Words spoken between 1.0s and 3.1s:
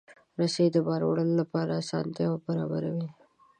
وړلو لپاره اسانتیا برابروي.